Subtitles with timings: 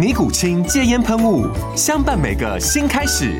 [0.00, 1.46] 尼古清戒烟喷雾，
[1.76, 3.38] 相伴每个新开始。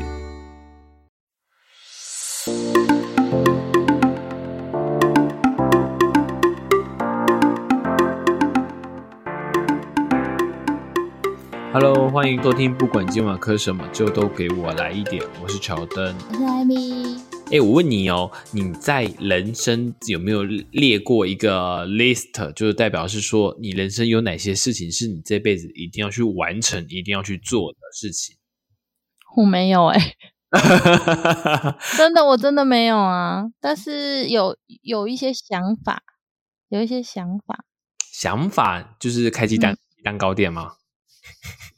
[11.73, 15.23] Hello，欢迎收听，不管今晚磕什么，就都给我来一点。
[15.41, 17.30] 我是乔登，我是艾米。
[17.51, 28.37] 哎，我问你哦，你在人生有没有列过一个 list，就是代表是说你人生有哪些事情是你这辈子一定要去完成、一定要去做的事情？
[29.35, 30.15] 我没有哎，
[31.97, 33.43] 真的，我真的没有啊。
[33.59, 36.03] 但是有有一些想法，
[36.69, 37.65] 有一些想法。
[38.13, 40.75] 想法就是开鸡蛋蛋糕店吗？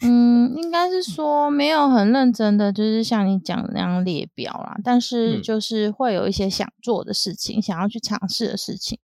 [0.01, 4.77] 嗯，应该是说没有很认真的，就是像你讲的那样列表啦。
[4.83, 8.99] 但是就是会有一些想做的事情，想要去尝试的事情。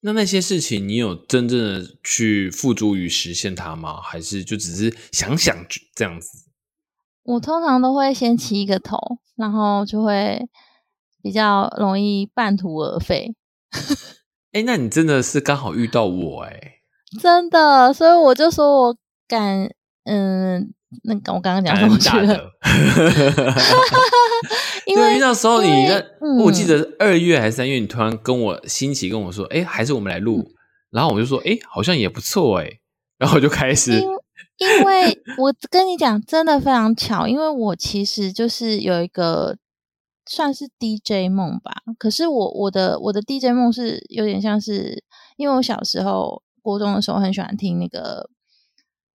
[0.00, 4.02] 那那些事情，你有真正的去付诸于实现它吗？
[4.02, 5.56] 还是就只是想想
[5.94, 6.28] 这样子？
[7.22, 8.98] 我通常都会先起一个头，
[9.34, 10.46] 然后就会
[11.22, 13.34] 比较容易半途而废。
[14.52, 16.74] 哎，那你真的是刚好遇到我哎，
[17.18, 18.96] 真的，所以我就说我
[19.34, 19.70] 敢。
[20.06, 20.70] 嗯，
[21.04, 22.38] 那我刚刚讲什么去了？
[24.84, 26.04] 因为那时候你那，
[26.44, 30.46] 我记得二月还是三月，你突然跟我新奇跟我说，哎，还是我们来录。
[30.90, 32.70] 然后我就说，哎，好像也不错哎。
[33.16, 33.92] 然后我就开始，
[34.58, 39.56] 因为我跟你讲，真的非常巧，因为我其实就是有一个
[40.26, 41.76] 算是 DJ 梦吧。
[41.98, 45.02] 可是我我的我的 DJ 梦是有点像是，
[45.38, 48.28] 因为我小时候国中的时候很喜欢听那个。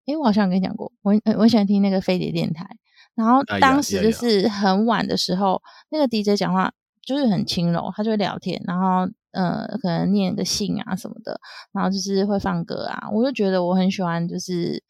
[0.06, 2.64] 哎，我好像跟你讲过，我我喜欢听那个飞碟电台，
[3.14, 4.10] 然后当时就。
[4.10, 6.72] 是很晚的时候，那个 DJ 讲话
[7.02, 11.40] 就是很轻柔，他就会聊天，然后呃，可能念个信啊什么的，
[11.72, 14.82] 然后就是会放歌啊，我就觉得我很喜欢，就是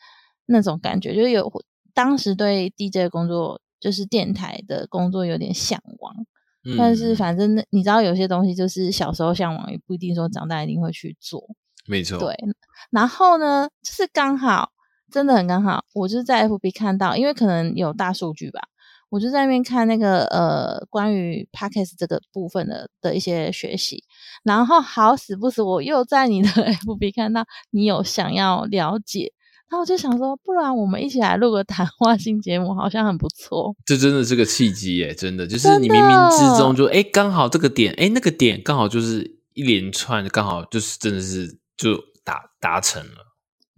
[0.46, 1.50] 那种感觉，就是有
[1.94, 6.14] 当时对 DJ 工作，就是电台的工作有点向往，
[6.76, 11.42] 但是反正你知道，有些东西就是小时候向往，也不一定说长大一定会去做，
[11.86, 12.02] 没。
[12.04, 12.36] 错，对，
[12.90, 14.72] 然后呢，就是刚好。
[15.16, 18.60] 真的很刚好，我就是在 FB 看到，因为可能有大数据吧，
[19.08, 24.04] 我就在那边看那个呃关于 Podcast 这个部分的的一些学习，
[24.44, 29.32] 然后好死不死我又在你的 FB 看到你有想要了解，
[29.70, 33.74] 然后我就想说，不然我们一起来录个谈话性节目，好像很不错。
[33.86, 43.24] 这真的是个契机耶，真的就是你冥冥之中就哎刚好这个点哎那个点刚好就是一连串，刚好就是真的是就达达成了，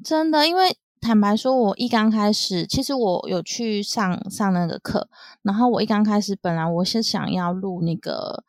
[0.05, 0.77] 真的因为。
[1.01, 5.09] 坦白说，我一刚开始，其实我有去上上那个课，
[5.43, 8.45] 然后我一刚开始，本来我是想要录那个，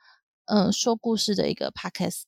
[0.46, 2.24] 呃，说故事的一个 podcast。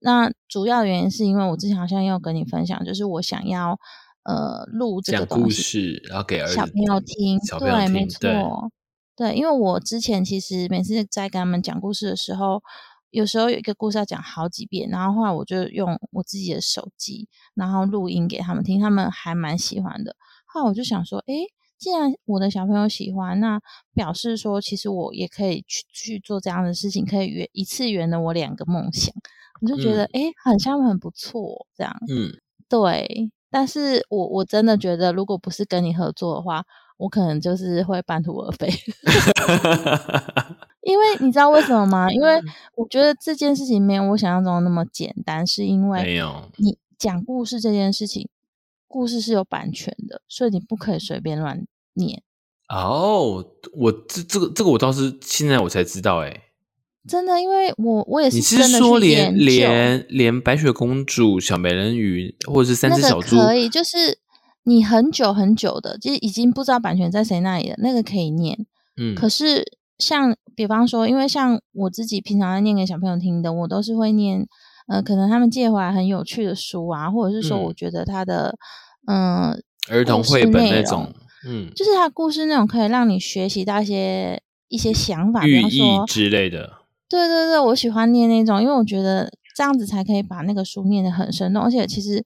[0.00, 3.78] 那主要原因是因为我之前好像有跟你分享，就是我想要
[4.24, 7.38] 呃录这个故事，然后给小朋友听。
[7.58, 8.70] 对，没错，
[9.16, 12.62] 对，因为我之前其实每次在跟他们讲故事的时候。
[13.14, 20.16] 有时候有一个故事要讲好几遍，然后后来我就用我自己的手机，然后录音给他们听，他们还蛮喜欢的。
[20.44, 21.46] 后来我就想说，诶，
[21.78, 23.60] 既然我的小朋友喜欢，那
[23.94, 29.14] 表示说其实我也可以去去做这样的事情，可以圆一次圆了我两个梦想。
[29.60, 31.96] 我就觉得，诶，很像很不错，这样。
[32.08, 32.32] 嗯，
[32.68, 33.30] 对。
[33.48, 36.64] 但是我我真的觉得，如果不是跟你合作的话，
[36.96, 38.68] 我可能就是会半途而废。
[40.84, 42.12] 因为你知道为什么吗？
[42.12, 42.40] 因为
[42.76, 48.28] 我觉得这件事情没有我想象中的那么简单，是因为没有你讲故事这件事情，
[48.86, 52.22] 故事是有版权的，所以你不可以随便乱念。
[52.68, 56.42] 哦，我这这个这个我倒是现在我才知道，哎，
[57.08, 58.36] 真的，因为我我也是。
[58.36, 63.68] 你是说连连连白雪公主、小美人鱼，或者是三只小猪可以？
[63.68, 64.18] 就是
[64.64, 68.66] 你很久很久的，就已经不知道版权在谁那里了，那个可以念。
[68.98, 69.78] 嗯，可是。
[69.98, 74.46] 像比方说，因为像我自己平常在念给小朋友听的，我都是会念，
[74.88, 77.62] 呃，可能他们借回来很有趣的书啊，或者是说，嗯。
[77.64, 78.56] 我觉得他的，
[79.06, 81.12] 嗯、儿童绘本那种，
[81.46, 86.72] 嗯，就是他故事那种可以让你学习到一些一些想法，比寓意，之类的。
[87.08, 92.24] 对对对，我喜欢念那种，因为我觉得这样子才可以把那个书念得很生动，而且其实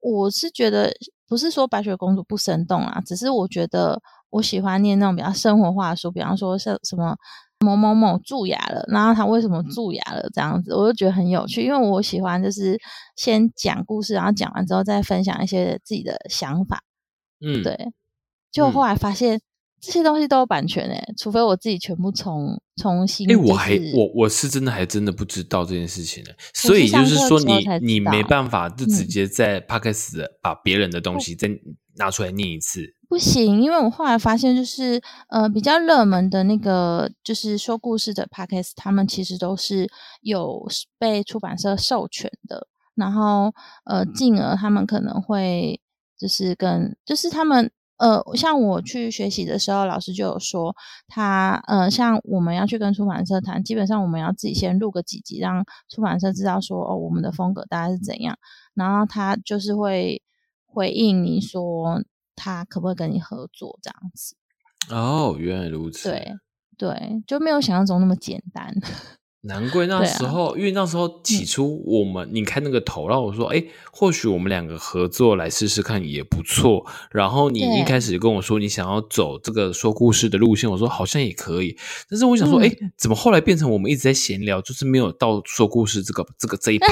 [0.00, 0.92] 我是觉得
[1.28, 7.16] 不是说白雪公主不生动啊，只是我觉得我喜欢念那种比较生活化的书，比方说像什么
[7.60, 12.78] 某某某蛀牙了，然后他为什么蛀牙了这样子，我就觉得很有趣，因为我喜欢就是
[13.16, 16.82] 先讲故事，然后讲完之后再分享一些自己的想法。
[17.44, 17.92] 嗯，对，
[18.50, 19.40] 就嗯后来发现、
[19.80, 23.50] 这些东西都有版权诶，除非我自己全部重重新、哎、就是。
[23.50, 31.48] 我还我我是真的还真的不知道这件事情呢，所以就是说你你没办法就直嗯接在 podcast 的把别人的东西再
[31.96, 32.94] 拿出来念一次。
[33.10, 39.90] 不行，因为我后来发现，就是呃比较热门的那个，就是说故事的 podcast，他们其实都是
[40.20, 40.64] 有
[40.96, 43.52] 被出版社授权的，然后
[43.84, 45.80] 呃，进而他们可能会
[46.16, 50.76] 就是跟就是他们呃，像我去学习的时候，老师就有说，
[51.08, 58.38] 他呃，像我们要去跟出版社谈，基本上我们要自己先录个几集，让出版社知道说哦，我们的风格大概是怎样，
[58.72, 60.22] 然后他就是会
[60.64, 62.00] 回应你说
[62.34, 64.36] 他可不可以跟你合作这样子。
[64.90, 66.08] 哦，原来如此。
[66.08, 66.32] 对
[66.78, 68.74] 对，就没有想象中那么简单。
[69.42, 76.84] 难怪那时候，因为那时候起初我们、你开那个头，然后我说，哎，或许我们两个合作来试试看也不错。
[77.10, 81.74] 然后你一开始跟我说你想要走这个说故事的路线，我说好像也可以。
[82.10, 86.86] 但是我想说，嗯哎、怎么后来变成我们一直在闲聊，就是没有到说故事这个这个这一趴？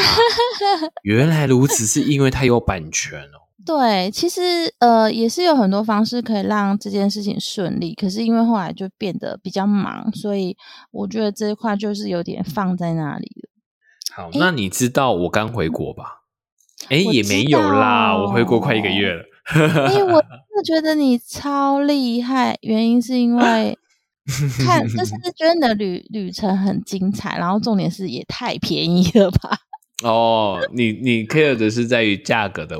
[1.04, 3.47] 原来如此，是因为它有版权哦。
[3.68, 4.40] 对，其实
[4.78, 10.56] 呃也是有很多方式可以让这件事情顺利，可是因为后来就变得比较忙，所以
[10.90, 13.50] 我觉得这一块就是有点放在那里了。
[14.16, 16.22] 好，那你知道我刚回国吧？
[16.88, 19.22] 哎，也没有啦，我回国快一个月了。
[19.52, 23.78] 哎、我 真的觉得你超厉害，原因是因为
[24.64, 29.58] 看就是觉得你的旅旅程很精彩，然后重点是也太便宜了吧。
[30.02, 32.78] 哦，你你 care 的是在于价格的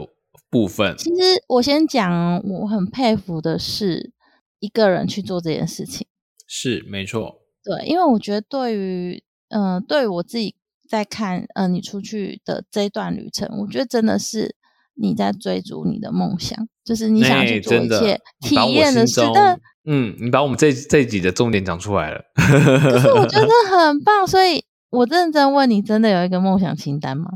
[0.51, 0.95] 部分。
[0.97, 4.13] 其实我先讲，我很佩服的是
[4.61, 6.07] 一个人去做这件事情。
[6.47, 10.55] 是没错，对，因为我觉得对于嗯、呃对于我自己
[10.89, 14.57] 在看呃你出去的这一段旅程，我觉得真的是
[14.95, 19.21] 你在追逐你的梦想，就是你想哎去做一切体验的事。
[19.35, 22.23] 但嗯，你把我们这这一集的重点讲出来了。
[22.35, 27.31] 可是我觉得 很棒，所以我认真问你，真的有一个梦想清单吗？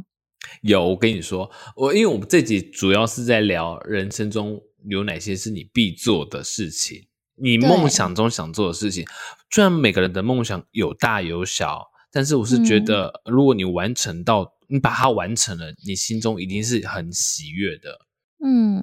[0.61, 7.07] 有，我跟你说，我因为我们这集主要是在聊人生中有哪些是你必做的事情，
[7.37, 9.05] 你梦想中想做的事情。
[9.51, 18.07] 虽然每个人的梦想有大有小，但是我是觉嗯得，如果你完成到，你把它完成了，你心中一定是很喜悦的。
[18.45, 18.83] 嗯，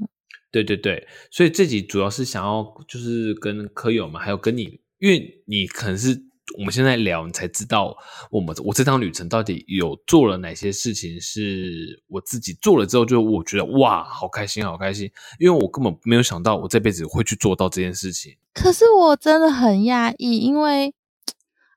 [0.51, 7.95] 对对对，所以这集主要是想要就是跟科友们，还有跟你，因为你可能是我们现在聊，你才知道
[8.31, 18.35] 我们我这趟旅程到底有做了哪些事情，是我自己做了之后，就我觉得哇，好开心，好开心，因为我根本没有想到我这辈子会去做到这件事情。
[18.53, 20.93] 可是我真的很讶异，因为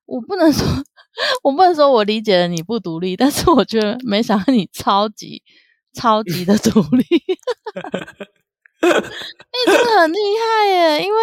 [0.07, 0.67] 我不能说，
[1.45, 5.43] 我不能说我理解了你不独立，但是我觉得没想到你超级
[5.93, 7.05] 超级的独立，
[8.81, 8.91] 哎、
[9.67, 11.05] 真的很厉害耶！
[11.05, 11.19] 因为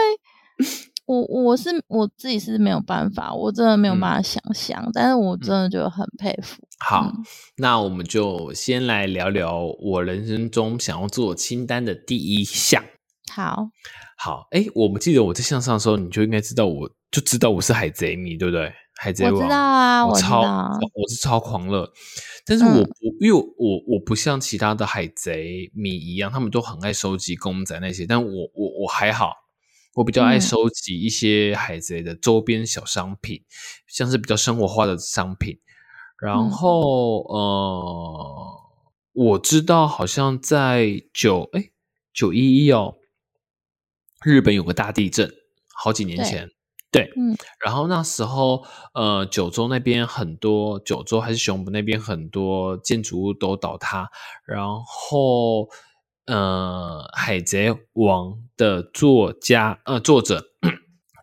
[1.10, 6.62] 我我是我自己是没有办法，我真的没有办法想象，但是我真的就很佩服。
[6.78, 7.26] 好，嗯
[7.58, 12.84] 那我们就先来聊聊我人生中想要做清单的第一项。
[13.34, 13.70] 好，
[14.20, 18.72] 好，哎，我们记得我在向上的时候，你就应该知道我，就知道我是海贼迷，对不对？
[19.02, 21.92] 海贼王，我知道啊，我知超，道，我是超狂热，
[22.46, 29.34] 但是我嗯不，因为我我不像其他的海贼迷一样，他们都很爱收集公仔那些，但我我我还好，
[29.96, 33.44] 我比较爱嗯收集一些海贼的周边小商品，
[33.88, 35.60] 像是比较生活化的商品。
[36.18, 38.62] 然嗯后、呃，
[39.14, 41.72] 我知道好像在九哎
[42.14, 42.96] 九一一哦，
[44.24, 45.34] 日本有个大地震，
[45.74, 46.50] 好几年前。
[46.92, 48.66] 对，嗯然后那时候，
[48.96, 54.10] 呃，九州那边很多，九州还是熊本那边很多建筑物都倒塌，
[54.44, 55.70] 然后，
[56.26, 60.50] 呃，《海贼王》的作家呃作者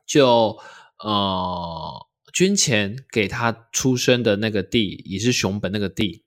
[0.07, 0.57] 就
[1.05, 6.25] 呃军钱给他出生的那个地，也是熊本那个地，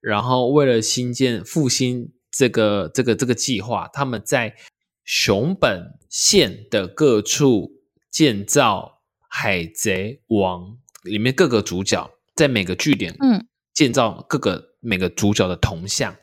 [0.00, 4.56] 然后为了新建复兴这个这个这个计划，他们在
[5.04, 7.72] 熊本县的各处
[8.10, 10.62] 建造海贼王》
[11.02, 16.16] 里面各个主角在每个据点，嗯，建造各个每个主角的铜像，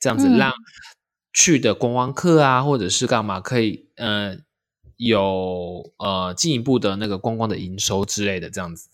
[0.00, 0.38] 这样子嗯。
[0.38, 0.50] 让
[1.36, 4.38] 去的观光客啊，或者是干嘛可以呃
[4.96, 8.88] 有呃进一步的那个观光的营收之类的这样子。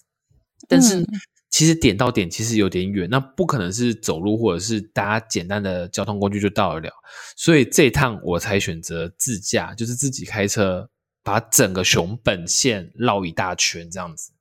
[0.69, 1.07] 但是嗯
[1.51, 6.93] 其实点到点其实有点远，那不可能是走路或者是搭简单的交通工具就到得了，
[7.37, 10.89] 所以这一趟我才选择自驾，就是自己开车
[11.23, 14.33] 把整个熊本县绕一大圈这样子。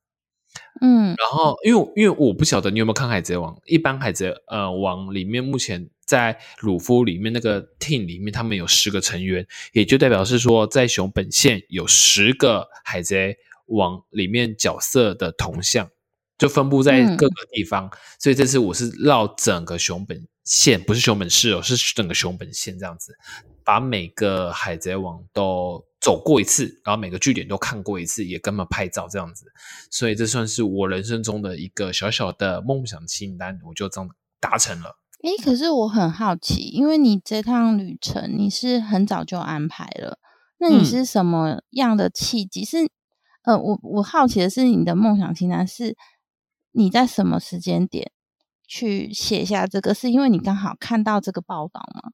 [0.80, 15.88] 嗯然后，因为因为我不晓得你有没有看《海贼王》，一般《海贼呃王》里面目前在鲁夫里面那个 team 里面，他们有十个成员，也就代表是说，在熊本县有十个海贼王里面角色的铜像，
[16.36, 17.90] 就分布在嗯各个地方。
[18.18, 23.16] 所以这次我是绕整个熊本县，不是熊本市哦，是整个熊本县这样子，
[23.64, 29.46] 把每个海贼王都走过一次，然后每个据点都看过一次，也跟他们拍照这样子。
[29.88, 34.98] 所以这算是我人生中的一个小小的梦想清单，我就这样达成了。
[35.22, 40.18] 诶，可是我很好奇，因为你这趟旅程你是很早就安排了，
[40.58, 42.64] 那你嗯是什么样的契机？
[42.64, 42.88] 是
[43.44, 45.96] 呃，我我好奇的是你的梦想清单是
[46.72, 48.10] 你在什么时间点
[48.66, 49.94] 去写下这个？
[49.94, 52.10] 是因为你刚好看到这个报道吗？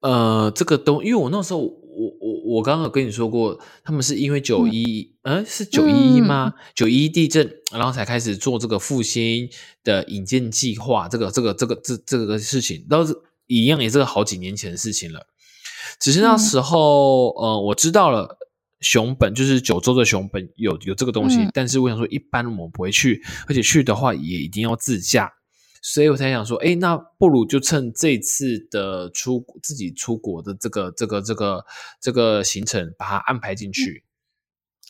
[0.00, 1.60] 呃，这个都，因为我那时候
[2.00, 6.54] 我我我刚刚有跟你说过，他们是因为九一，呃，是九一一吗？
[6.74, 9.48] 九一一地震，然后才开始做这个复兴
[9.84, 13.14] 的引荐计划，这个这个这个这这个事情，都是
[13.46, 15.26] 一样，也是个好几年前的事情了。
[15.98, 18.38] 只是那嗯时候，呃，我知道了
[18.80, 25.30] 熊本就是九州的熊本有有这个东西，嗯但是我想说，一般我们不会去，而且去的话也一定要自驾。
[25.82, 31.64] 所以我才想说，哎，那不如就趁这次的出自己出国的这个这个这个
[32.00, 34.04] 这个行程，把它安排进去。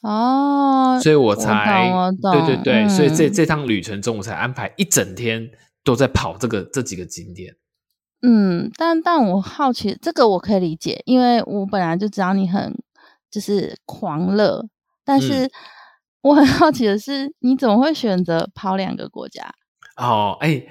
[0.02, 1.88] 哦，所以我我才
[2.20, 5.50] 对对对，所以这嗯这趟旅程中，我才安排一整天
[5.84, 7.54] 都在跑这个这几个景点。
[8.22, 12.74] 嗯，但但我好奇，这个我可以理解，因为我本来就知道你很
[13.30, 14.66] 就是狂热，
[15.04, 15.50] 但是嗯
[16.22, 19.54] 我很好奇的是，你怎么会选择跑两个国家？
[20.00, 20.62] 哦，哎，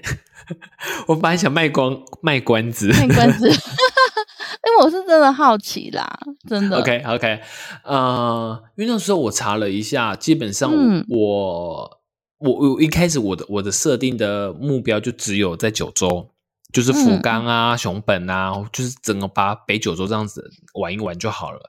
[1.08, 6.20] 我本来想卖光卖关子，卖关子， 因为我是真的好奇啦，
[6.50, 6.80] 真的。
[6.80, 7.40] OK OK，
[7.84, 12.00] 呃，因为那时候我查了一下，基本上我、嗯我
[12.40, 16.30] 我我一开始我的我的设定的目标就只有在九州，
[16.74, 21.60] 就是福嗯冈啊、熊本啊，就是整个把北九州这样子玩一玩就好了。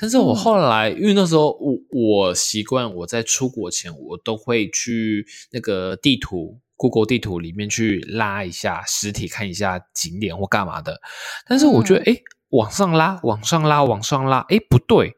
[0.00, 6.60] 但是我嗯后来，因为那时候我我习惯我在出国前，我都会去那个地图。
[6.78, 10.98] Google 地图里面去拉一下实体，看一下景点或干嘛的。
[11.46, 12.20] 但是我觉得，嗯哎、
[12.50, 15.16] 往上拉，往上拉，往上拉，哎，不对，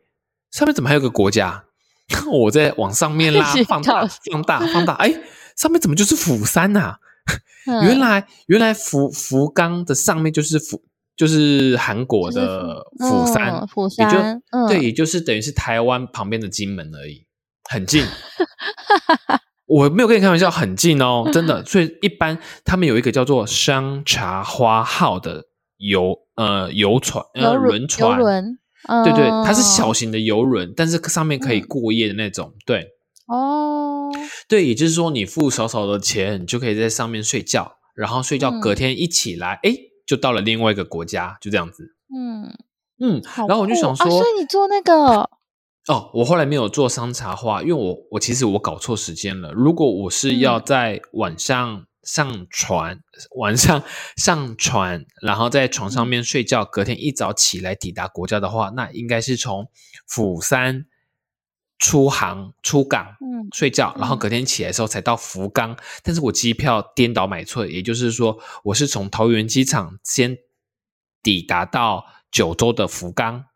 [0.51, 1.67] 上面怎么还有个国家？
[2.33, 5.15] 我在往上面拉， 放大，放大，放大，哎，
[5.57, 6.97] 上面怎么就是釜山呐、
[7.67, 10.83] 嗯原来，原来福福冈的上面就是釜，
[11.15, 17.27] 就是韩国就是的釜山，嗯山也就对，也就是等于是台湾旁边的金门而已，
[17.71, 18.05] 很近。
[19.71, 21.65] 我没有跟你开玩笑，很近哦， 真的。
[21.65, 25.45] 所以一般他们有一个叫做山茶花号的
[25.79, 28.59] 游呃游船呃轮船，轮，
[29.05, 32.53] 对对，它是嗯小型的游轮，但是上面可以嗯过夜的那种。
[32.67, 32.89] 对
[33.29, 34.11] 哦，
[34.49, 39.73] 对，也就是说你付少少的钱，你就可以在上面睡觉，然后睡觉嗯隔天一起来，哎、
[40.05, 41.95] 就到了另外一个国家，就这样子。
[42.13, 42.53] 嗯，
[43.01, 45.31] 嗯，好然后我就想说，啊，所以你做那个，
[45.89, 49.51] 哦，我后来没有做商茶化，因为我我其实我搞错时间了。
[49.53, 53.01] 如果我是要嗯在晚上上船，
[53.37, 53.83] 晚上
[54.17, 59.69] 上船，然后在床上面睡觉，隔天一早起来抵达国家的话，那应该是从
[60.07, 60.87] 釜山
[61.79, 65.77] 出航出港嗯睡觉，然后嗯隔天起来的时候才到福冈。
[66.05, 70.37] 但是我机票颠倒买错，也就是说我是从桃园机场先
[71.23, 73.47] 抵达到九州的福冈。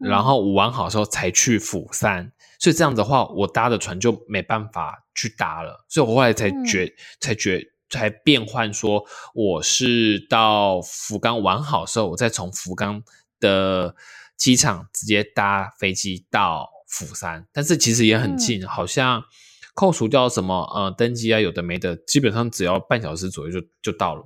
[0.00, 0.24] 然嗯。
[0.24, 6.64] 后我玩好的时候才去釜山，所以这样的话，我搭的船就没办法去搭了，所以我后来才嗯。
[6.64, 9.04] 决、才决才变换说，
[9.34, 13.02] 我是到福冈玩好的时候，我再从福冈
[13.38, 13.94] 的
[14.36, 19.24] 机场直接搭飞机到釜山，但是其实也很近，好像
[19.74, 24.22] 扣除掉什么呃登机啊有的没的，基本上只要半小时左右就就到了。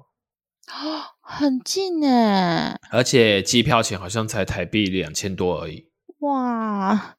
[1.27, 5.87] 很近哎，而且机票钱好像才台币两千多而已。
[6.21, 7.17] 哇，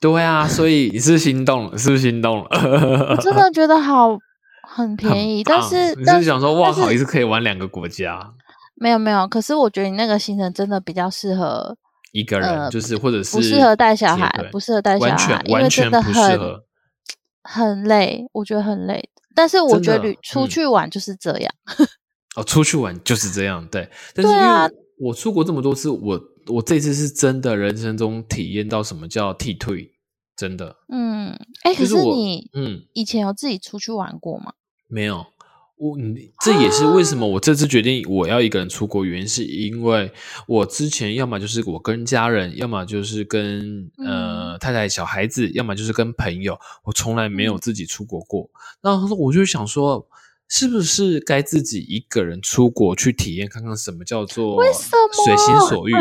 [0.00, 1.76] 对啊，所以你是心动了？
[1.76, 2.48] 是不是心动了？
[3.10, 4.16] 我真的觉得好
[4.62, 5.70] 很便宜，但很
[6.04, 8.32] 棒你是想说哇，好意思可以玩两个国家，
[8.76, 11.76] 没有没有，可是我觉得你那个行程真的比较适合，
[12.12, 16.64] 一个人、呃就是或者是不适合带小孩不适合带小完全孩，因为完全真的不适很合。
[17.42, 19.08] 很累，我觉得很累。
[19.34, 21.52] 但是我觉得旅出嗯去玩就是这样。
[22.38, 23.88] 哦，出去玩就是这样，对。
[24.14, 29.92] 但是因为我出国这么多次，我我这次是真的人生中体验到什么叫剃退，
[30.36, 31.30] 真的，嗯，
[31.62, 34.52] 哎，可是你嗯，以前有自己出去玩过吗？
[34.86, 35.26] 没有。
[35.80, 40.10] 我你这也是为什么我这次决定我要一个人出国，原因是因为
[40.48, 48.50] 我之前要么就是我跟家人，要么就是跟呃太太、小孩子，要么就是跟朋友，我从来没有嗯自己出国过。
[48.82, 50.04] 然后我就想说，
[50.48, 54.58] 是不是该自己一个人出国去体验看看什么叫做
[55.24, 55.94] 随心所欲？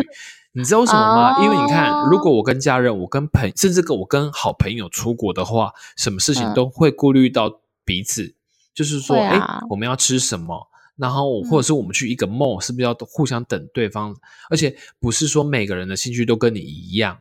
[0.53, 1.43] 你知道为什么吗？
[1.43, 8.33] 因为你看，哦如果我跟家人，我跟朋，甚至跟我跟好朋友出国的话，什么事情嗯都会顾虑到彼此。
[8.73, 10.67] 就是说，哎、啊我们要吃什么？
[10.95, 14.15] 然后嗯或者是我们去一个 mall，是不是要互相等对方？
[14.49, 17.19] 而且不是说每个人的兴趣都跟你一样，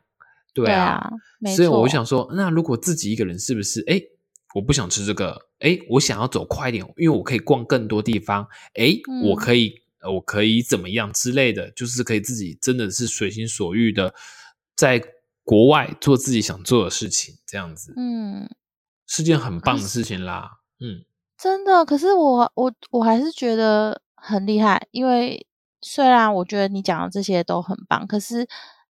[0.55, 0.85] 对啊。
[0.85, 1.11] 啊，
[1.55, 3.85] 所以我想说，那如果自己一个人是不是？
[3.87, 4.01] 哎，
[4.57, 14.15] 我不想吃这个，哎，我想要走快一点，因为我可以逛更多地方，哎，嗯我可以，呃我可以怎么样之类的，就是可以自己真的是随心所欲的，
[14.75, 15.03] 在
[15.45, 18.49] 国外做自己想做的事情，这样子，嗯，
[19.07, 20.61] 是件很棒的事情啦。
[20.81, 21.05] 嗯，
[21.37, 21.85] 真的。
[21.85, 25.47] 可是我我我还是觉得很厉害，因为
[25.83, 28.49] 虽然我觉得你讲的这些都很棒，可是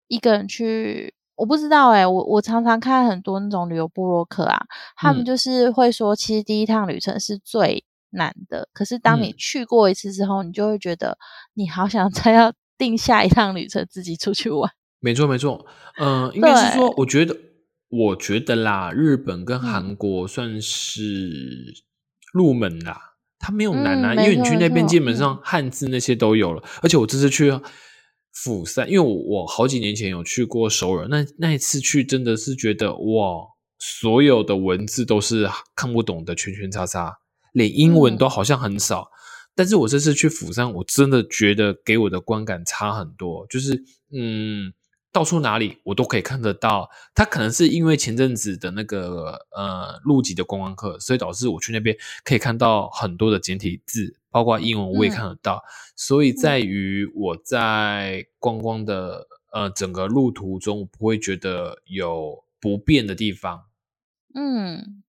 [0.08, 1.14] 一个人去。
[1.36, 4.60] 我不知道哎、我我常常看很多那种旅游部落客啊，
[4.96, 8.68] 他们嗯就是会说，其实第一趟旅程是最难的。
[8.72, 11.18] 可是当你嗯去过一次之后，你就会觉得
[11.54, 14.70] 你好想 再要定下一趟旅程，自己出去玩。
[15.00, 15.66] 没错没错，
[15.98, 17.36] 嗯、应该是说，我觉得，
[17.90, 21.74] 我觉得啦，日本跟嗯韩国算是
[22.32, 27.50] 入门啦，它没有难啊，嗯因为你去那边基本嗯上汉字那些都有了，而且我这次去
[28.34, 33.46] 釜山，因为我我好几年前有去过首尔，那那一次去真的是觉得哇，
[33.78, 37.18] 所有的文字都是看不懂的圈圈叉叉，
[37.52, 39.08] 连英文嗯都好像很少。
[39.54, 44.72] 但是我这次去釜山，我真的觉得给我的观感差很多，就是嗯，
[45.14, 46.90] 到处哪里我都可以看得到。
[47.14, 55.62] 他可能是因为前阵子的那个呃入籍的观光客，所以导致我去那边可以看到很多的简体字，包括英文我也嗯看得到。
[55.94, 63.66] 所以在于我在观光的呃整个路途中，我不会觉得有不便的地方。
[64.34, 65.04] 嗯，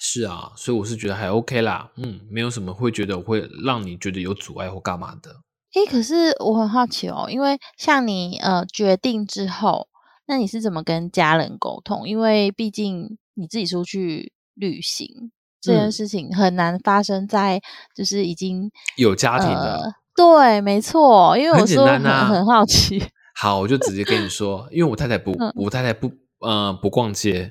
[0.00, 5.43] 是啊，所以我是觉得还 OK 啦，嗯，没有什么会觉得会让你觉得有阻碍或干嘛的。
[5.74, 9.88] 诶，可是我很好奇哦，因为像你呃决定之后，
[10.26, 12.08] 那你是怎么跟家人沟通？
[12.08, 15.92] 因为毕竟你自己出去旅行这件嗯。
[15.92, 17.60] 事情很难发生在
[17.94, 25.52] 就是已经有家庭的，呃，对，没错，因为很我说简单啊很很好奇，好，我就直接跟你说，因为我太太不， 嗯。
[25.56, 26.08] 我太太不，
[26.38, 27.50] 呃，不逛街，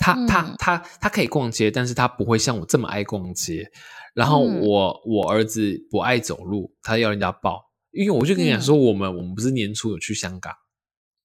[0.00, 0.56] 她她嗯。
[0.58, 3.70] 她她可以逛街，但是他不会像我这么爱逛街。
[4.14, 4.60] 然后嗯。
[4.62, 8.62] 我我儿子不爱走路，他要人家抱，因为我就跟你讲嗯。
[8.62, 10.52] 说，我们我们不是年初有去香港，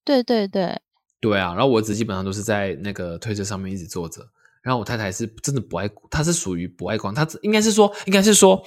[0.04, 0.80] 对对对，
[1.20, 4.20] 对啊，然后我儿子基本上都是在那个推车上面一直坐着，
[4.62, 8.64] 然后我太太是真的不爱，她是属于不爱逛，她应该是说，应该是说，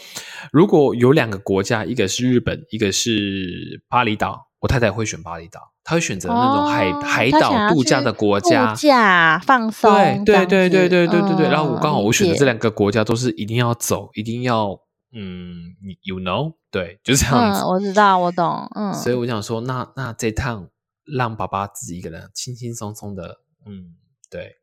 [0.51, 8.81] 如果有两个国家，一个是日本，一个是巴厘岛，我太太会选巴厘岛，她会选择那种海、哦海岛度假的国家度。
[8.81, 9.91] 假放松
[10.25, 14.79] 对对对对对子对对对对，然后我刚好嗯我选的这两个国家都是一定要走，一定要
[15.11, 17.61] 嗯你，you know，对，就是这样子。
[17.61, 20.67] 嗯，我知道，我懂，嗯，所以我想说，那那这趟
[21.05, 23.95] 让爸爸自己一个人轻轻松松的，嗯，
[24.29, 24.57] 对，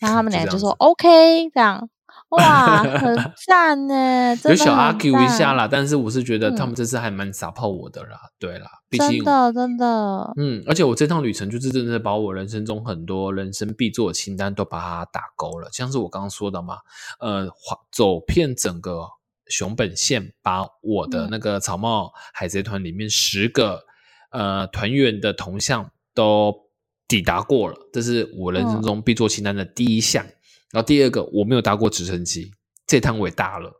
[0.00, 1.88] 然后他们俩 就说 OK，这样，
[2.30, 6.66] 哇，很 赞呢，有小很 argue 一下，啦，但是我是觉得他嗯。
[6.66, 16.78] 们这次还蛮撒炮我的啦，对啦，毕竟真的真的，嗯，而且我这趟旅程就是真的把我人生中很多人生必做的清单都把它打勾了，像是我刚刚说的嘛，
[17.20, 17.48] 呃，
[17.92, 19.06] 走遍整个
[19.46, 21.28] 熊本县，把我的嗯。
[21.30, 23.84] 那个草帽海贼团里面十个
[24.30, 26.52] 呃团员的铜像都
[27.06, 28.82] 抵达过了，这是我人生嗯。
[28.82, 30.26] 中必做清单的第一项。
[30.72, 32.50] 然后第二个，我没有搭过直升机，
[32.86, 33.70] 这趟我也搭了。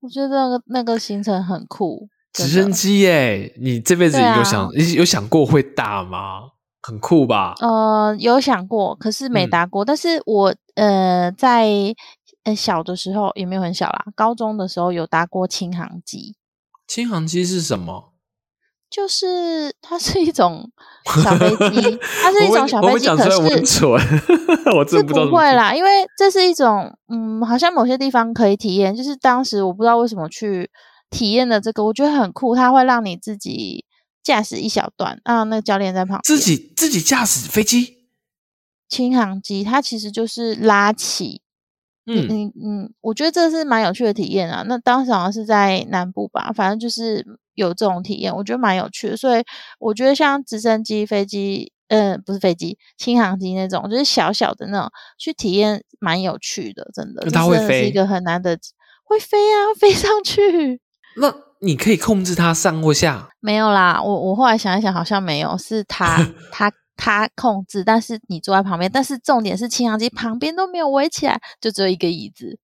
[0.00, 6.42] 我觉得那个那个行程很酷，直升机耶、你这辈子有想、有想过会搭吗？
[6.82, 7.54] 很酷吧？
[7.60, 9.84] 呃，有想过，可是没嗯搭过。
[9.84, 11.68] 但是我呃在
[12.44, 16.36] 呃小的时候也没有很小啦，高中的时候有搭过轻航机，
[16.86, 18.12] 轻航机是什么？
[18.88, 20.70] 就是它是一种
[21.22, 23.90] 小飞 机，它是一种小飞机，可是蠢，
[24.76, 30.70] 我真是不会啦，因为这是一种嗯，好像某些地方可以体验，就是当时我不知道为什么去
[31.10, 33.84] 体验的这个，我觉得很酷，它会让你自己
[34.22, 36.20] 驾驶一小段，啊那个教练在旁边。
[36.24, 38.06] 自己自己驾驶飞机，
[38.88, 41.42] 轻航机，它其实就是拉起，
[42.06, 44.64] 嗯嗯嗯，我觉得这是蛮有趣的体验啊。
[44.66, 47.24] 那当时好像是在南部吧，反正就是
[47.56, 49.16] 有这种体验，我觉得蛮有趣的。
[49.16, 49.42] 所以
[49.80, 54.88] 我觉得像直升机、飞机，呃，不是飞机，轻航机那种，就是小小的那种，
[55.18, 57.28] 去体验蛮有趣的，真的。
[57.30, 58.56] 它会飞一个很难的，
[59.02, 60.80] 会飞啊，飞上去。
[61.18, 63.28] 那你可以控制它上或下。
[63.40, 66.18] 没有啦，我我后来想一想，好像没有，是它
[66.52, 72.58] 它他控制，但是你坐在旁边，但是重点是轻航机旁边都没有围起来，就只有一个椅子。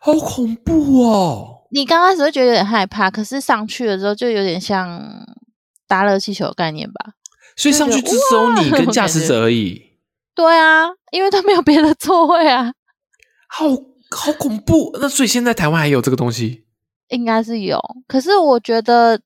[0.00, 1.51] 好恐怖哦！
[1.72, 5.02] 你刚开始会觉得有点害怕，可是上去了之后就有点像
[5.88, 7.14] 搭热气球的概念吧？
[7.56, 9.82] 所以上去只有你跟驾驶者而已，
[10.34, 12.72] 对啊，因为他没有别的座位啊，
[13.48, 13.68] 好
[14.10, 14.90] 好恐怖。
[15.00, 16.64] 那所以现在台湾还有这个东西？
[17.08, 17.78] 应该是有。
[18.08, 19.20] 可是我觉得，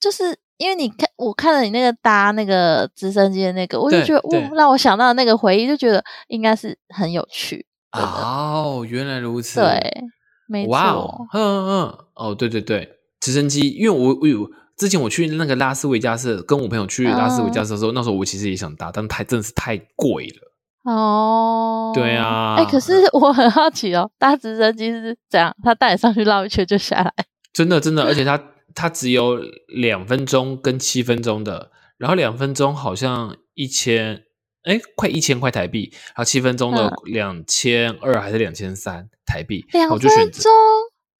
[0.00, 7.66] 就是因为你看，我看了你那个搭那个直升机的那个，我就对觉得对哇，让我想到那个回忆，就觉得应该是很有趣。
[7.92, 9.60] 哦，原来如此。
[9.60, 10.04] 对，
[10.50, 20.90] 没哇错哦，，嗯嗯，哦，对对对，直升机，因为我我有之前我去那个拉斯维加斯，跟我朋友去拉斯维加斯的时候，那时候我其实也想搭，但太真的是太贵了。
[20.90, 25.54] 哦，对啊哎、可是我很好奇哦，搭直升机是怎样？
[25.62, 27.12] 他带你上去绕一圈就下来？
[27.54, 28.42] 真的真的，而且他
[28.74, 34.22] 他只有两分钟跟七分钟的，然后两分钟好像一千，
[34.64, 40.52] 哎，快一千块台币，然后七分钟的两千二还是两千三台币，嗯两我就选择分钟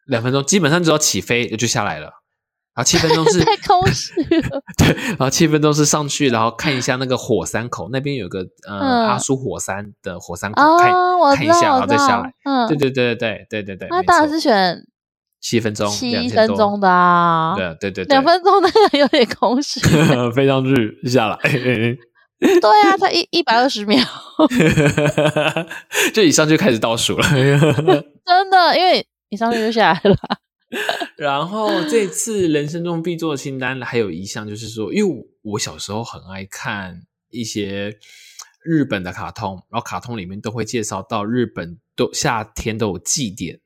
[0.06, 2.06] 两分钟，基本上只要起飞就下来了，
[2.74, 4.62] 然后七分钟是 太空虚了。
[4.76, 10.92] 对，然后七分钟是上去，然后看一下那个火山口那边有个呃、嗯阿苏火山的火山口，看
[11.36, 12.32] 看一下，然后再下来。。
[12.44, 14.76] 嗯，对对对对对对对对，那当然是选
[15.40, 17.54] 七分钟，七分钟的啊。
[17.56, 19.80] 对对对对，两分钟那个有点空虚。
[20.34, 21.38] 飞上去下来，
[22.60, 24.02] 对啊，才一一百二十秒，
[26.14, 27.26] 就一上去开始倒数了。
[27.28, 30.16] 真的，因为你上去就下来了。
[31.16, 37.98] 然后这次人生中必做的清单还有一项就是说，因为我小时候很爱看一些
[38.64, 43.58] 日本的卡通，然后卡通里面都会介绍到日本都夏天都有祭典，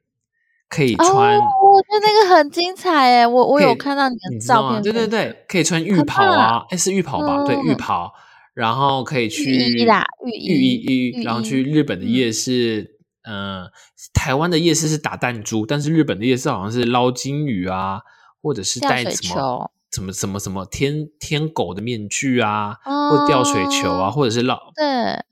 [0.68, 1.42] 可以穿，哦，
[1.74, 4.38] 我觉得那个很精彩诶，我我有看到你的？
[4.40, 7.44] 照片，对对对，可以穿浴袍啊，哎是浴袍吧？
[7.44, 8.12] 对，嗯浴袍，
[8.54, 10.74] 然后可以去浴衣啦浴浴衣
[11.10, 12.92] 衣，然后去日本的嗯夜市。
[13.26, 13.70] 呃，
[14.12, 18.00] 台湾的夜市是打弹珠，但是日本的夜市好像是捞金鱼啊，
[18.42, 25.24] 或者是吊水戴什么什么什么什么天天狗的面具啊，或吊水球啊，哦或者是捞对，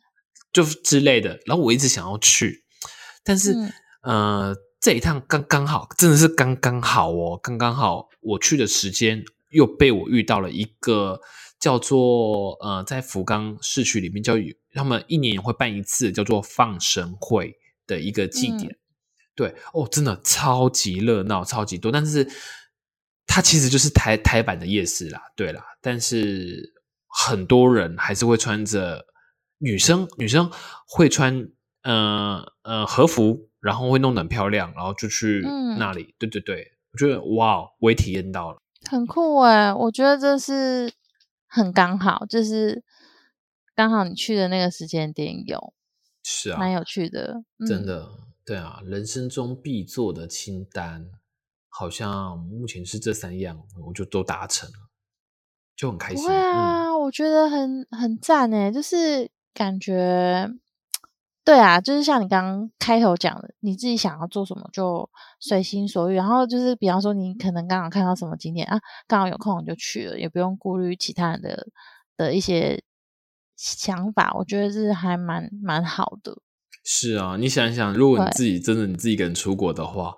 [0.54, 1.38] 就之类的。
[1.44, 2.64] 然后我一直想要去，
[3.22, 3.72] 但是、嗯
[4.04, 11.20] 呃，这一趟刚刚好，真的是刚刚好哦，刚刚好我去的时间又被我遇到了一个
[11.62, 14.34] 叫做呃，在福冈市区里面叫
[14.74, 17.54] 他们一年会办一次叫做放生会
[17.86, 18.76] 的一个祭典。
[19.36, 22.28] 对哦，真的超级热闹，超级多，但是
[23.28, 26.74] 它其实就是台台版的夜市啦，对啦，但是
[27.06, 29.06] 很多人还是会穿着
[29.58, 30.50] 女生女生
[30.88, 31.48] 会穿
[31.84, 35.78] 呃呃和服，然后会弄得很漂亮，然后就去嗯。
[35.78, 38.58] 那里，对对对，我觉得哇，我也体验到了，
[38.90, 40.92] 很酷诶，我觉得这是
[41.54, 42.82] 很刚好，就是
[43.74, 45.74] 刚好你去的那个时间点有，
[46.22, 48.08] 是啊，蛮有趣的，嗯真的，
[48.42, 51.10] 对啊，人生中必做的清单，
[51.68, 54.88] 好像目前是这三样，我就都达成了，
[55.76, 56.22] 就很开心。
[56.22, 60.48] 不会嗯，啊，我觉得很很赞诶，就是感觉，
[61.44, 65.08] 对啊，就是像你刚刚开头讲的，你自己想要做什么就
[65.40, 68.78] 随心所欲，然后就是比方说你可能刚好看到什么景点啊，
[69.08, 71.66] 刚好有空你就去了，也不用顾虑其他人的
[72.16, 72.80] 的一些
[73.56, 76.38] 想法，我觉得是还蛮蛮好的。
[76.84, 80.14] 是啊，你想一想，如果你自己真的你自己一个人出国的话，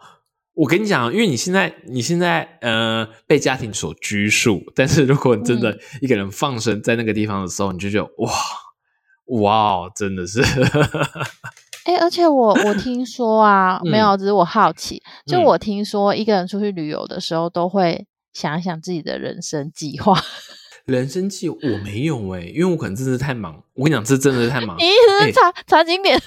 [0.53, 8.31] 我跟你讲，因为你现在你现在呃被家庭所拘束，但是如果你真嗯的一个人放生在那个地方的时候，你就觉得哇
[9.27, 10.43] 哇，真的是
[11.85, 20.19] 哎、而且我我听说啊，没有，只是我好奇，就嗯我听说一个人出去旅游的时候，都会想一想自己的人生计划。
[20.87, 23.63] 人生计我没有哎、因为我可能真的是太忙。
[23.75, 26.19] 我跟你讲，这真的是太忙你一直是查、查景点，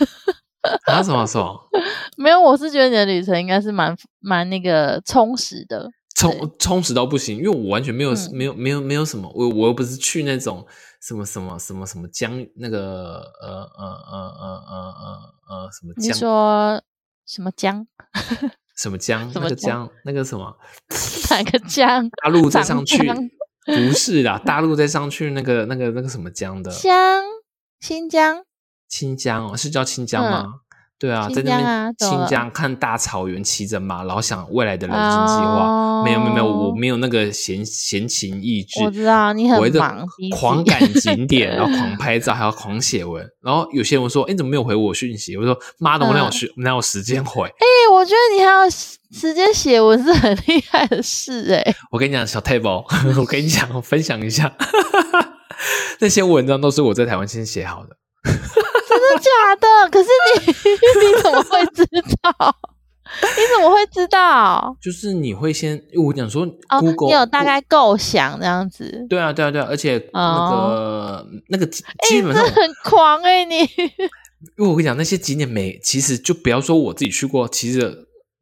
[0.87, 1.01] 啊！
[1.03, 1.55] 什么什么
[2.17, 5.89] 没有，我是觉得你的旅程应该是蛮蛮那个充实的。
[6.15, 10.65] 充充实到不行，因为我完全没有、嗯没有没有没有什么，我我又不是去那种
[11.01, 16.81] 什么什么什么什么江那个呃呃呃呃呃呃呃什么你江说
[17.25, 17.85] 什么江？
[18.77, 20.55] 什么江什么那个江那个什么
[21.31, 22.07] 哪个江？
[22.21, 23.11] 大陆再上去
[23.65, 27.23] 不是啦，大陆再 上去那个那个那个什么江的江？
[27.79, 28.43] 新疆？
[28.87, 30.61] 新疆哦，是叫新疆吗？
[30.99, 36.03] 对啊，在新那边新疆看大草原，骑着马，然后想未来的人生计划。
[36.03, 38.83] 没有没有没有，哦我没有那个闲闲情逸致。
[38.83, 40.05] 我知道你很忙
[40.39, 43.27] 狂己赶景点，然后狂 拍照，还要狂写文。
[43.41, 51.75] 然后有些人说：“哎，你怎么没有回我讯息？”我说：“妈的，我哪有嗯时哪有时间回哎、我觉得你还有时时间写文是很厉害的事哎？
[51.91, 52.85] ”我跟你讲，小 table，
[53.19, 54.53] 我跟你讲，我分享一下，
[55.99, 57.97] 那些文章都是我在台湾先写好的。
[59.17, 59.89] 假的？
[59.91, 60.51] 可是你
[61.15, 61.83] 你怎么会知
[62.21, 62.55] 道？
[63.21, 64.75] 你怎么会知道？
[64.81, 73.59] 就是你会先，我讲说哦，Google，你有大概构想这样子，对啊，对啊，对啊，而且那个、那个基本上这很狂哎、你
[74.57, 77.79] 因为我跟你讲，那些景点每其实就不要说我自己去过，其实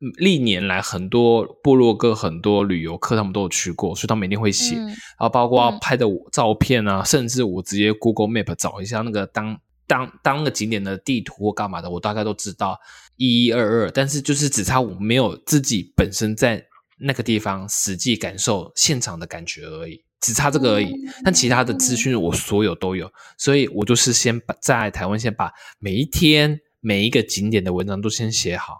[0.01, 4.75] 嗯历年来很多部落客、很多旅游客他们都有去过，所以他们一定会写。
[4.75, 12.79] 嗯然后包括嗯拍的照片啊，甚至我直接 Google Map 找一下那个当当当那个景点的地图或干嘛的，我大概都知道
[13.17, 13.91] 一一二二。
[13.91, 16.65] 但是就是只差我没有自己本身在
[16.97, 20.03] 那个地方实际感受现场的感觉而已。
[20.21, 20.91] 只差这个而已，
[21.23, 28.75] 但其他的资讯我所有都有，所以我就是先把在台湾先把每一天每一个景点的文章都先写好，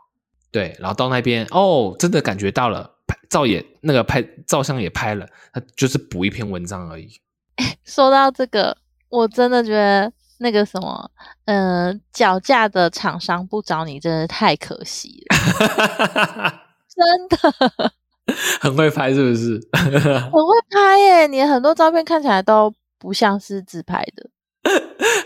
[0.49, 7.09] 对，然后到那边哦，真的感觉到了，拍照也那个拍照相也拍了，他就是补一篇文章而已。
[7.85, 8.75] 说到这个，
[9.09, 11.09] 我真的觉得那个什么，
[11.45, 15.37] 嗯、脚架的厂商不找你，真的太可惜了，
[16.89, 17.91] 真的
[18.59, 19.59] 很会拍是不是？
[19.73, 21.27] 很会拍耶！
[21.27, 24.29] 你很多照片看起来都不像是自拍的，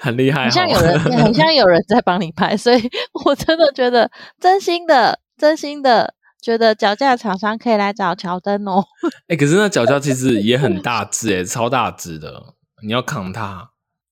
[0.01, 2.89] 很厉害、哦，很像有人，很像有人在帮你拍，所以
[3.25, 8.83] 我真的觉得，真心的，真心的觉得脚架厂商可以来找乔登哦。
[9.29, 12.53] 哎、可是那脚架其实也很大只哎，超大只的，
[12.85, 13.69] 你要扛它，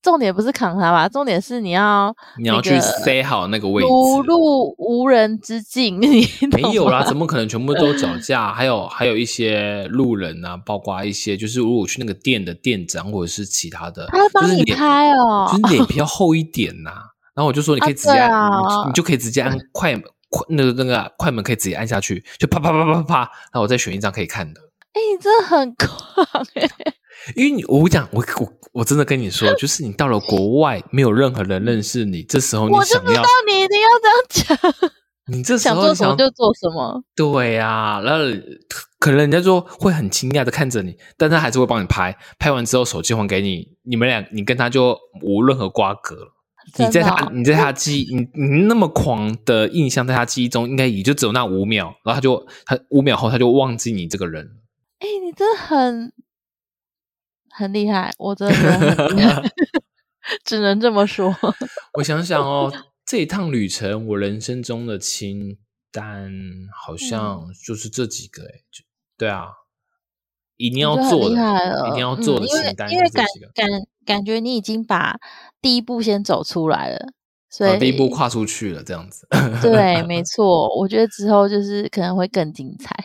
[0.07, 3.89] 重点不是扛它吧，重点是你要你要去塞好那个位置。
[3.89, 8.53] 无路无人之境， 你没有啦，怎么可能全部都脚架？
[8.53, 16.91] 还有还有一些路人啊，包括一些就是如果去那个店的店长或者是其他的，他会帮你就是脸拍哦就是脸皮要厚一点呐、
[17.35, 23.19] 然后我就说你可以直接按，啊啊你你就可以直接按快门，快那个那个快门可以直接按下去，就啪啪啪啪啪啪，
[23.51, 24.61] 然后我再选一张可以看的。
[24.93, 26.67] 哎、你真的很狂哎、
[27.35, 34.91] 因为你我讲我我我真的跟你说，就是你到了国外，没有任何人认识你，这时候你想要我就知道，你一定要这样讲，
[35.33, 37.03] 你这时想候想做什么就做什么。
[37.15, 38.23] 对呀、然后
[38.99, 46.33] 可能人家说会很惊讶的看着你，但他还是会帮你拍，拍完之后手机还给你，你们俩你跟他就无任何瓜葛了。
[46.77, 54.51] 你在他你在他记忆，你你那么狂的印象，在他记忆中应该也就只有那五秒，然后他就他五秒后他就忘记你这个人了。
[54.99, 56.13] 哎、你真的很
[57.57, 59.41] 很厉害，我真的觉得很厉害，
[60.45, 61.35] 只能这么说。
[61.97, 62.71] 我想想哦，
[63.05, 65.57] 这一趟旅程，我人生中的清
[65.91, 66.31] 单
[66.85, 68.43] 好嗯像就是这几个
[69.17, 69.47] 对啊，
[70.57, 71.35] 一定要做的，
[71.89, 73.25] 一定要做的清单因为感。
[73.55, 73.67] 感
[74.05, 75.17] 感觉你已经把
[75.61, 77.07] 第一步先走出来了，
[77.49, 79.27] 所以、第一步跨出去了，这样子。
[79.61, 82.95] 对， 没错，我觉得之后就是可能会更精彩。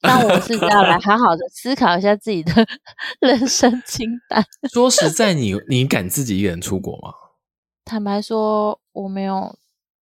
[0.00, 2.52] 但我是要来好好的思考一下自己的
[3.20, 4.44] 人生清单。
[4.72, 7.12] 说实在你，你敢自己一个人出国吗？
[7.84, 9.56] 坦白说，我没有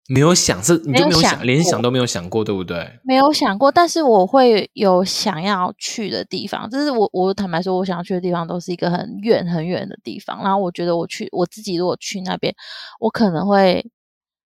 [0.10, 3.00] 没有想，是你就没有想，连想都没有想过，对不对？
[3.04, 6.70] 没有想过，但是我会有想要去的地方。
[6.70, 10.42] 就是我我坦白说，我想要去的地方都是一个很远很远的地方。
[10.44, 12.54] 然后我觉得我去我自己如果去那边，
[13.00, 13.90] 我可能会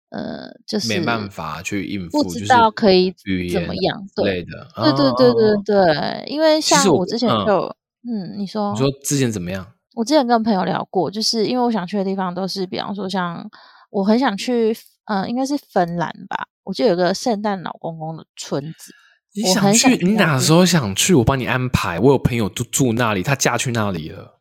[0.09, 3.13] 呃，就是没办法去应付，不知道可以
[3.51, 4.05] 怎么样。
[4.07, 4.67] 之对类的。
[4.75, 7.75] 对对对对哦对，因为像我之前嗯就
[8.09, 9.67] 嗯你说你说之前怎么样？
[9.95, 13.49] 我之前跟朋友聊过，就是因为我想去的地方都是，比方说像
[13.89, 18.93] 我很想去，嗯、应该是芬兰吧，我就有个圣诞老公公的村子。
[19.33, 20.05] 你我很想去？
[20.05, 21.13] 你哪时候想去？
[21.15, 21.99] 我帮你安排。
[21.99, 24.36] 我有朋友住住那里，他嫁去那里了。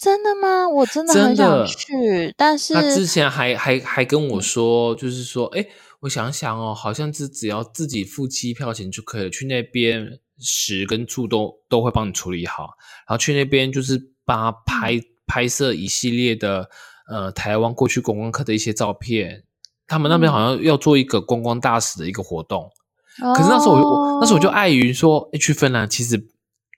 [0.00, 0.66] 真的吗？
[0.66, 2.58] 我真的很想去，但。
[2.58, 5.66] 是他之前还还还跟我说，就是说，哎，
[6.00, 12.70] 我想想哦，好像是只要自己付机票钱就可以了，去那边食跟住都都会帮你处理好，
[13.06, 15.04] 然后去那边就是帮他拍、嗯。
[15.32, 16.68] 拍摄一系列的
[17.08, 19.44] 呃台湾过去观光客的一些照片。
[19.86, 20.32] 他们那边嗯。
[20.32, 22.68] 好像要做一个观光大使的一个活动，
[23.20, 26.16] 可可是那时候我那时候我就碍于说，诶去芬兰其实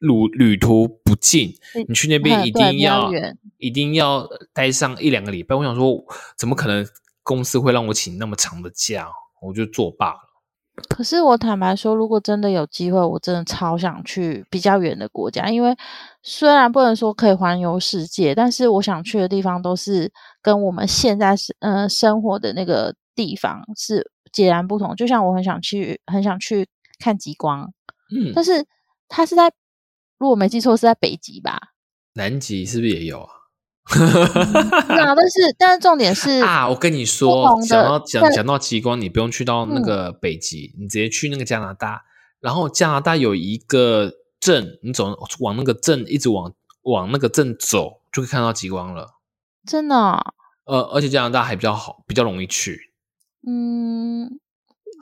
[0.03, 1.55] 旅旅途不近，
[1.88, 5.55] 你去那边一定要远一定要待上一两个礼拜。
[5.55, 6.05] 我想说，
[6.37, 6.85] 怎么可能
[7.23, 9.09] 公司会让我请那么长的假？
[9.41, 10.19] 我就作罢了。
[10.88, 15.77] 可是我坦白说，如果真的有机会，我真的超想去比较远的国家，因为
[16.23, 20.11] 虽然不能说可以环游世界，但是我想去的地方都是
[20.41, 24.97] 跟我们现在是呃生活的那个地方是截然不同。
[24.97, 26.67] 就像我很想去，很想去
[26.99, 27.71] 看极光，
[28.17, 28.65] 嗯，但是
[29.09, 29.53] 它是在，
[30.23, 31.59] 如果没记错是在北极吧？
[32.13, 33.29] 南极是不是也有啊？
[34.87, 42.05] 对啊，但是但是重点是啊，我跟你说讲到讲讲到极光，你不用去到那嗯个北极，你直接去那个加拿大，
[42.39, 49.17] 然后加拿大有一个镇，你走往那个镇一直往往那个镇走，就可以看到极光了。
[49.67, 50.35] 真的哦、
[50.67, 52.93] 呃，而且加拿大还比较好，比较容易去。
[53.45, 54.39] 嗯，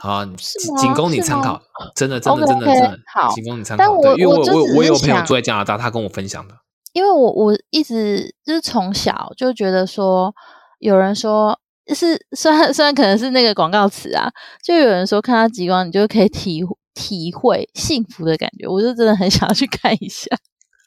[0.00, 1.60] 好，你是吗仅仅供你参考，
[1.94, 3.84] 真的真的真的真的，好仅供你参考。
[3.84, 6.54] 但我，因为我我我有朋友住在加拿大，他跟我分享的。
[6.92, 10.34] 因为我我一直就是从小就觉得说，
[10.78, 11.60] 有人说
[11.94, 14.28] 是虽然虽然可能是那个广告词啊，
[14.64, 16.62] 就有人说看到极光，你就可以体
[16.94, 20.28] 体会幸福的感觉，我就真的很想要去看一下，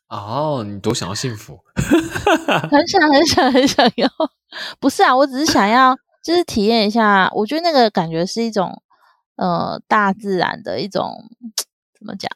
[0.09, 1.59] 哦，你多想要幸福，
[2.69, 4.09] 很想很想很想要。
[4.81, 8.81] 不是啊，我只是想要就是体验一下，我觉得那个感觉是一种
[9.35, 11.11] 呃大自然的一种
[11.97, 12.29] 怎么讲？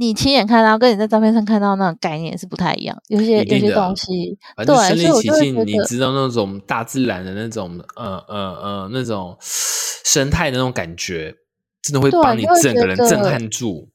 [0.00, 11.34] 你亲眼看到跟你在照片上看到那种概念是不太一样，有些有些东西，对，所以我临其境，你知道那种大自然的那种呃呃呃那种生态的那种感觉，
[11.82, 13.88] 真的会对把你整个人震得撼住。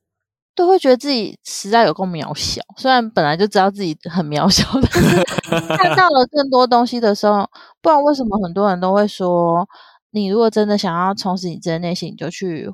[0.55, 2.61] 都会觉得自己实在有够渺小。
[2.77, 5.23] 虽然本来就知道自己很渺小，但是
[5.77, 7.49] 看到了更多东西的时候，
[7.81, 9.67] 不然为什么很多人都会说，
[10.13, 12.69] 你如果真的想要充实你自己的内心，你就去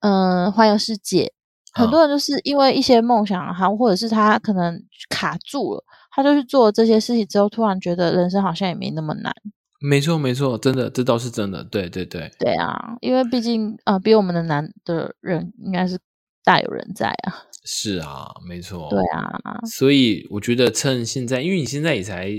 [0.00, 1.32] 嗯、环游世界。
[1.72, 9.32] 很嗯多人就是因为一些梦想，他或者是他可能卡住了，他就去做这些事情之后，突然觉得人生好像也没那么难。
[9.80, 15.98] 没错没错，真的这倒是真的，对对对，对啊，因为毕竟呃，比我们的难的人应该是
[16.42, 17.44] 大有人在啊。
[17.64, 22.30] 是啊，没错，对啊，所以我觉得趁现在，因为你现在也才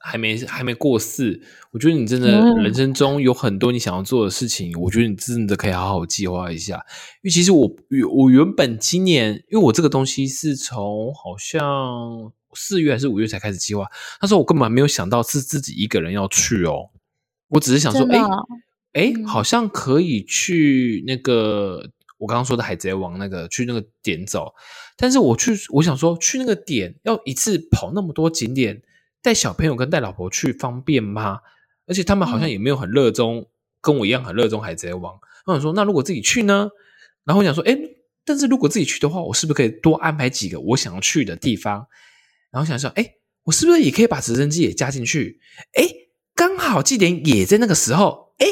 [0.00, 1.40] 还没还没过四，
[1.72, 2.62] 我觉得你真的嗯。
[2.62, 6.76] 人生中有很多你想要做的事情，我觉得你真的可以好好计划一下。
[7.22, 7.70] 因为其实我
[8.14, 13.86] 我原本今年，因为我这个东西是从好像四月还是五月才开始计划，
[14.22, 16.90] 那时候我根本没有想到是自己一个人要去哦，
[17.48, 18.18] 我只是想说，哎
[18.92, 19.26] 哎，嗯。
[19.26, 24.54] 好像可以去那个我刚刚说的海贼王那个去那个点走，
[24.96, 28.82] 但是我去我想说去那个点要一次跑那么多景点，
[29.22, 31.40] 带小朋友跟带老婆去方便吗？
[31.86, 33.48] 而且他们好像嗯也没有很热衷，
[33.80, 35.18] 跟我一样很热衷海贼王。
[35.46, 36.68] 我想说，那如果自己去呢？
[37.24, 37.76] 然后我想说，哎，
[38.24, 41.86] 但是如果自己去的话，我是不是可以多安排几个我想要去的地方？
[42.50, 45.40] 然后想说，哎，我是不是也可以把直升机也加进去？
[45.72, 45.88] 哎，
[46.34, 48.46] 刚好祭典也在那个时候，哎，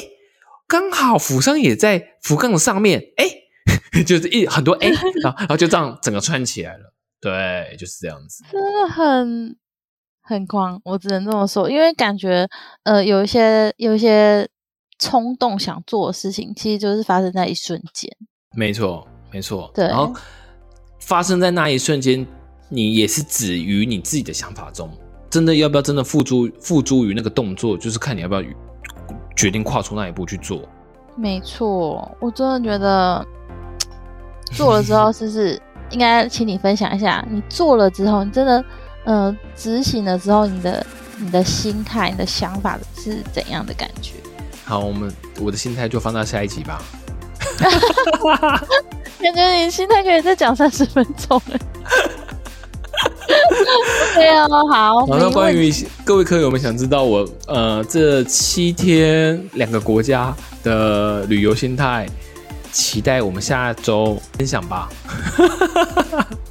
[0.67, 3.27] 刚好釜山也在福冈的上面，哎，
[4.05, 4.89] 就是一很多哎，
[5.23, 6.95] 然后然后就这样整个串起来了。
[7.21, 8.45] 对，就是这样子。
[8.51, 9.57] 真的很
[10.27, 12.47] 很狂，我只能这么说，因为感觉
[12.83, 14.47] 呃有一些有一些
[14.99, 18.11] 冲动想做的事情，其实就是发生在一瞬间。
[18.57, 19.71] 没错，没错。
[19.73, 20.13] 对然后
[21.01, 22.27] 发生在那一瞬间，
[22.69, 24.91] 你也是止于你自己的想法中。
[25.29, 28.43] 真的要不要真的付诸付诸于那个动作，就是看你要不要
[29.37, 30.63] 决定跨出那一步去做。
[31.17, 33.25] 没错，我真的觉得
[34.53, 35.61] 做了之后，是不是
[35.91, 37.27] 应该请你分享一下？
[37.31, 38.65] 你做了之后，你真的
[39.07, 40.87] 呃执行了之后，你的
[41.19, 44.13] 你的心态、你的想法是怎样的感觉？
[44.65, 46.83] 好，我们我的心态就放到下一集吧。
[49.19, 51.59] 感觉你心态可以再讲三十分钟了。
[54.15, 55.01] 对哦，好。
[55.01, 55.73] 好，没那关于
[56.05, 62.07] 各位客友们想知道我呃这七天两个国家的旅游心态，
[62.73, 64.89] 期待我们下周分享吧。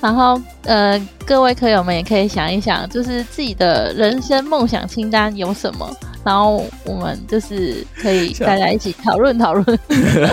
[0.00, 5.90] 然后呃，各位客友们也可以想一想，就是自己的人生梦想清单有什么，
[6.24, 9.78] 然后我们就是可以大家一起讨论讨论。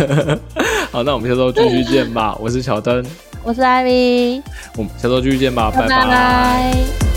[0.91, 2.37] 好，那我们下周继续见吧。
[2.39, 3.03] 我是乔登，
[3.43, 4.41] 我是艾米，
[4.77, 7.14] 我们下周继续见吧，拜拜拜